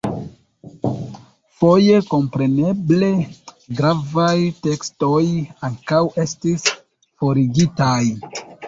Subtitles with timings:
[1.59, 3.11] Foje, kompreneble,
[3.81, 4.35] gravaj
[4.67, 5.23] tekstoj
[5.71, 6.71] ankaŭ estis
[7.03, 8.05] forigitaj.